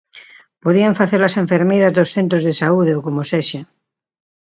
Podían 0.63 0.97
facelo 0.99 1.25
as 1.27 1.39
enfermeiras 1.43 1.95
dos 1.97 2.09
centros 2.15 2.41
de 2.47 2.53
saúde 2.61 2.91
ou 2.97 3.01
como 3.07 3.27
sexa. 3.31 3.61